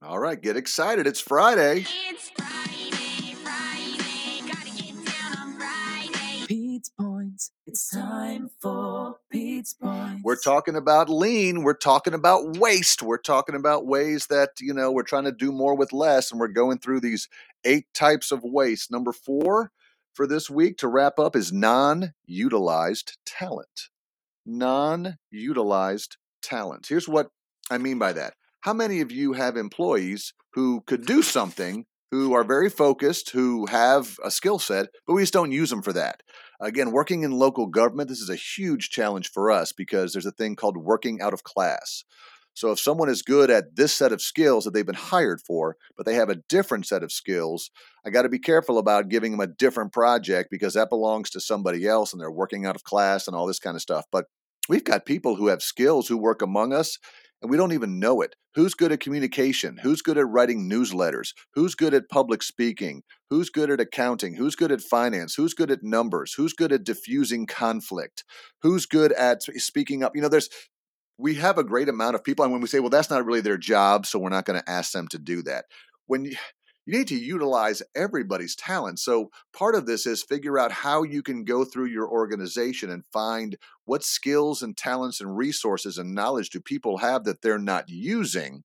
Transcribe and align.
All 0.00 0.20
right, 0.20 0.40
get 0.40 0.56
excited. 0.56 1.08
It's 1.08 1.20
Friday. 1.20 1.84
It's 2.08 2.30
Friday, 2.30 3.34
Friday, 3.34 4.42
gotta 4.46 4.70
get 4.80 4.94
down 4.94 5.36
on 5.36 5.58
Friday. 5.58 6.46
Pete's 6.46 6.88
Points. 6.88 7.50
It's 7.66 7.90
time 7.90 8.48
for 8.60 9.16
Pete's 9.28 9.74
Points. 9.74 10.22
We're 10.22 10.38
talking 10.38 10.76
about 10.76 11.10
lean. 11.10 11.64
We're 11.64 11.74
talking 11.74 12.14
about 12.14 12.58
waste. 12.58 13.02
We're 13.02 13.18
talking 13.18 13.56
about 13.56 13.86
ways 13.86 14.28
that, 14.28 14.50
you 14.60 14.72
know, 14.72 14.92
we're 14.92 15.02
trying 15.02 15.24
to 15.24 15.32
do 15.32 15.50
more 15.50 15.74
with 15.74 15.92
less. 15.92 16.30
And 16.30 16.38
we're 16.38 16.46
going 16.46 16.78
through 16.78 17.00
these 17.00 17.28
eight 17.64 17.86
types 17.92 18.30
of 18.30 18.44
waste. 18.44 18.92
Number 18.92 19.12
four 19.12 19.72
for 20.14 20.28
this 20.28 20.48
week 20.48 20.78
to 20.78 20.86
wrap 20.86 21.18
up 21.18 21.34
is 21.34 21.52
non 21.52 22.14
utilized 22.24 23.18
talent. 23.26 23.88
Non 24.46 25.18
utilized 25.32 26.18
talent. 26.40 26.86
Here's 26.88 27.08
what 27.08 27.30
I 27.68 27.78
mean 27.78 27.98
by 27.98 28.12
that. 28.12 28.34
How 28.62 28.72
many 28.72 29.00
of 29.00 29.12
you 29.12 29.34
have 29.34 29.56
employees 29.56 30.34
who 30.54 30.82
could 30.86 31.06
do 31.06 31.22
something, 31.22 31.86
who 32.10 32.32
are 32.32 32.42
very 32.42 32.68
focused, 32.68 33.30
who 33.30 33.66
have 33.66 34.16
a 34.24 34.32
skill 34.32 34.58
set, 34.58 34.88
but 35.06 35.14
we 35.14 35.22
just 35.22 35.32
don't 35.32 35.52
use 35.52 35.70
them 35.70 35.82
for 35.82 35.92
that? 35.92 36.22
Again, 36.60 36.90
working 36.90 37.22
in 37.22 37.30
local 37.30 37.66
government, 37.66 38.08
this 38.08 38.20
is 38.20 38.30
a 38.30 38.34
huge 38.34 38.90
challenge 38.90 39.30
for 39.30 39.52
us 39.52 39.72
because 39.72 40.12
there's 40.12 40.26
a 40.26 40.32
thing 40.32 40.56
called 40.56 40.76
working 40.76 41.20
out 41.20 41.32
of 41.32 41.44
class. 41.44 42.02
So 42.52 42.72
if 42.72 42.80
someone 42.80 43.08
is 43.08 43.22
good 43.22 43.48
at 43.48 43.76
this 43.76 43.94
set 43.94 44.10
of 44.10 44.20
skills 44.20 44.64
that 44.64 44.74
they've 44.74 44.84
been 44.84 44.96
hired 44.96 45.40
for, 45.40 45.76
but 45.96 46.04
they 46.04 46.14
have 46.14 46.28
a 46.28 46.42
different 46.48 46.86
set 46.86 47.04
of 47.04 47.12
skills, 47.12 47.70
I 48.04 48.10
got 48.10 48.22
to 48.22 48.28
be 48.28 48.40
careful 48.40 48.78
about 48.78 49.08
giving 49.08 49.30
them 49.30 49.40
a 49.40 49.46
different 49.46 49.92
project 49.92 50.50
because 50.50 50.74
that 50.74 50.88
belongs 50.88 51.30
to 51.30 51.40
somebody 51.40 51.86
else 51.86 52.12
and 52.12 52.20
they're 52.20 52.28
working 52.28 52.66
out 52.66 52.74
of 52.74 52.82
class 52.82 53.28
and 53.28 53.36
all 53.36 53.46
this 53.46 53.60
kind 53.60 53.76
of 53.76 53.82
stuff. 53.82 54.06
But 54.10 54.24
we've 54.68 54.82
got 54.82 55.06
people 55.06 55.36
who 55.36 55.46
have 55.46 55.62
skills 55.62 56.08
who 56.08 56.18
work 56.18 56.42
among 56.42 56.72
us 56.72 56.98
and 57.40 57.50
we 57.50 57.56
don't 57.56 57.72
even 57.72 57.98
know 57.98 58.20
it. 58.20 58.34
Who's 58.54 58.74
good 58.74 58.92
at 58.92 59.00
communication? 59.00 59.78
Who's 59.82 60.02
good 60.02 60.18
at 60.18 60.28
writing 60.28 60.68
newsletters? 60.68 61.34
Who's 61.54 61.74
good 61.74 61.94
at 61.94 62.08
public 62.08 62.42
speaking? 62.42 63.02
Who's 63.30 63.50
good 63.50 63.70
at 63.70 63.80
accounting? 63.80 64.34
Who's 64.34 64.56
good 64.56 64.72
at 64.72 64.80
finance? 64.80 65.34
Who's 65.34 65.54
good 65.54 65.70
at 65.70 65.82
numbers? 65.82 66.34
Who's 66.34 66.52
good 66.52 66.72
at 66.72 66.84
diffusing 66.84 67.46
conflict? 67.46 68.24
Who's 68.62 68.86
good 68.86 69.12
at 69.12 69.42
speaking 69.42 70.02
up? 70.02 70.12
You 70.16 70.22
know, 70.22 70.28
there's 70.28 70.48
we 71.18 71.34
have 71.34 71.58
a 71.58 71.64
great 71.64 71.88
amount 71.88 72.14
of 72.14 72.24
people 72.24 72.44
and 72.44 72.52
when 72.52 72.60
we 72.60 72.68
say 72.68 72.78
well 72.78 72.90
that's 72.90 73.10
not 73.10 73.24
really 73.24 73.40
their 73.40 73.56
job 73.58 74.06
so 74.06 74.20
we're 74.20 74.28
not 74.28 74.44
going 74.44 74.60
to 74.60 74.70
ask 74.70 74.92
them 74.92 75.08
to 75.08 75.18
do 75.18 75.42
that 75.42 75.64
when 76.06 76.24
you, 76.24 76.36
you 76.88 76.96
need 76.96 77.08
to 77.08 77.18
utilize 77.18 77.82
everybody's 77.94 78.56
talent 78.56 78.98
so 78.98 79.30
part 79.52 79.74
of 79.74 79.84
this 79.86 80.06
is 80.06 80.22
figure 80.22 80.58
out 80.58 80.72
how 80.72 81.02
you 81.02 81.22
can 81.22 81.44
go 81.44 81.64
through 81.64 81.86
your 81.86 82.08
organization 82.08 82.88
and 82.90 83.04
find 83.12 83.56
what 83.84 84.02
skills 84.02 84.62
and 84.62 84.76
talents 84.76 85.20
and 85.20 85.36
resources 85.36 85.98
and 85.98 86.14
knowledge 86.14 86.48
do 86.48 86.60
people 86.60 86.98
have 86.98 87.24
that 87.24 87.42
they're 87.42 87.58
not 87.58 87.84
using 87.88 88.64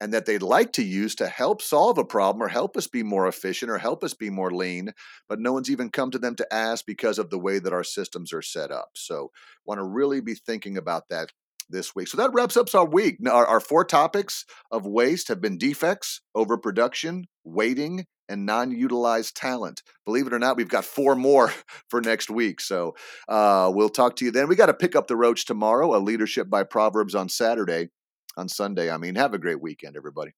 and 0.00 0.14
that 0.14 0.24
they'd 0.24 0.42
like 0.42 0.72
to 0.72 0.82
use 0.82 1.14
to 1.14 1.28
help 1.28 1.60
solve 1.60 1.98
a 1.98 2.04
problem 2.04 2.42
or 2.42 2.48
help 2.48 2.76
us 2.76 2.86
be 2.86 3.02
more 3.02 3.28
efficient 3.28 3.70
or 3.70 3.78
help 3.78 4.02
us 4.02 4.14
be 4.14 4.30
more 4.30 4.50
lean, 4.50 4.92
but 5.28 5.38
no 5.38 5.52
one's 5.52 5.70
even 5.70 5.90
come 5.90 6.10
to 6.10 6.18
them 6.18 6.34
to 6.36 6.54
ask 6.54 6.86
because 6.86 7.18
of 7.18 7.28
the 7.28 7.38
way 7.38 7.58
that 7.58 7.72
our 7.72 7.84
systems 7.84 8.32
are 8.32 8.42
set 8.42 8.70
up. 8.70 8.90
So, 8.94 9.30
want 9.66 9.78
to 9.78 9.84
really 9.84 10.20
be 10.20 10.34
thinking 10.34 10.78
about 10.78 11.10
that 11.10 11.30
this 11.70 11.94
week. 11.94 12.08
So 12.08 12.16
that 12.18 12.32
wraps 12.32 12.56
up 12.56 12.68
our 12.74 12.84
week. 12.84 13.18
Our, 13.28 13.46
our 13.46 13.60
four 13.60 13.84
topics 13.84 14.44
of 14.70 14.86
waste 14.86 15.28
have 15.28 15.40
been 15.40 15.58
defects, 15.58 16.20
overproduction, 16.34 17.26
waiting, 17.44 18.06
and 18.28 18.46
non-utilized 18.46 19.36
talent. 19.36 19.82
Believe 20.06 20.26
it 20.26 20.32
or 20.32 20.38
not, 20.38 20.56
we've 20.56 20.68
got 20.68 20.84
four 20.84 21.16
more 21.16 21.52
for 21.90 22.00
next 22.00 22.30
week. 22.30 22.60
So 22.60 22.94
uh, 23.28 23.70
we'll 23.74 23.88
talk 23.88 24.16
to 24.16 24.24
you 24.24 24.30
then. 24.30 24.48
We 24.48 24.56
got 24.56 24.66
to 24.66 24.74
pick 24.74 24.94
up 24.94 25.08
the 25.08 25.16
roach 25.16 25.46
tomorrow. 25.46 25.96
A 25.96 25.98
leadership 25.98 26.48
by 26.48 26.62
Proverbs 26.62 27.14
on 27.14 27.28
Saturday, 27.28 27.88
on 28.36 28.48
Sunday. 28.48 28.90
I 28.90 28.96
mean, 28.96 29.16
have 29.16 29.34
a 29.34 29.38
great 29.38 29.60
weekend, 29.60 29.96
everybody. 29.96 30.32